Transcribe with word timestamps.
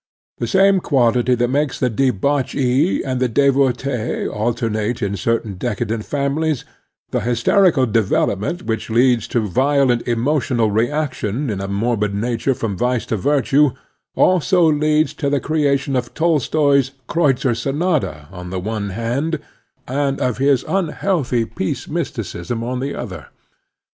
The 0.39 0.47
same 0.47 0.79
quality 0.79 1.35
that 1.35 1.47
makes 1.49 1.79
the 1.79 1.87
debauchee 1.87 3.03
and 3.03 3.19
the 3.19 3.27
devotee 3.27 4.27
alternate 4.27 4.99
in 5.03 5.15
certain 5.15 5.57
decadent 5.59 6.05
families, 6.05 6.65
the 7.11 7.19
hysterical 7.21 7.85
development 7.85 8.63
which 8.63 8.89
leads 8.89 9.27
to 9.27 9.41
violent 9.47 10.07
emotional 10.07 10.71
reaction 10.71 11.51
in 11.51 11.61
a 11.61 11.67
morbid 11.67 12.15
nature 12.15 12.55
from 12.55 12.75
vice 12.75 13.05
to 13.05 13.15
virtue, 13.15 13.73
also 14.15 14.63
leads 14.71 15.13
to 15.13 15.29
the 15.29 15.39
creation 15.39 15.95
of 15.95 16.15
Tolstoi's 16.15 16.93
"Kreutzer 17.07 17.53
Sonata" 17.55 18.27
on 18.31 18.49
the 18.49 18.59
one 18.59 18.89
hand, 18.89 19.37
and 19.87 20.19
of 20.19 20.39
his 20.39 20.63
tmhealthy 20.63 21.53
peace 21.55 21.87
mysticism 21.87 22.63
on 22.63 22.79
the 22.79 22.95
other. 22.95 23.27